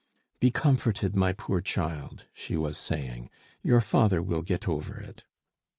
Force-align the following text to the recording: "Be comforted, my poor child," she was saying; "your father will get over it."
"Be 0.39 0.49
comforted, 0.49 1.15
my 1.15 1.31
poor 1.31 1.61
child," 1.61 2.25
she 2.33 2.57
was 2.57 2.75
saying; 2.79 3.29
"your 3.61 3.81
father 3.81 4.19
will 4.19 4.41
get 4.41 4.67
over 4.67 4.97
it." 4.99 5.25